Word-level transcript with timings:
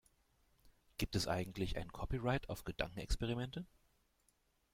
Gibt 0.97 1.15
es 1.15 1.27
eigentlich 1.27 1.77
ein 1.77 1.91
Copyright 1.93 2.49
auf 2.49 2.63
Gedankenexperimente? 2.63 3.67